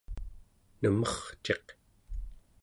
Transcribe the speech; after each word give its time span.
nemerciq 0.81 1.65